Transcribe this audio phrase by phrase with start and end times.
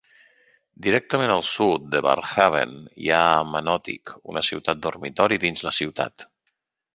[0.85, 6.27] Directament al sud de Barrhaven hi ha Manotick, una ciutat dormitori dins la ciutat.